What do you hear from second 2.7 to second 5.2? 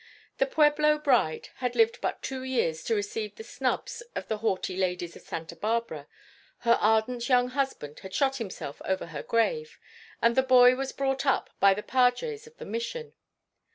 to receive the snubs of the haughty ladies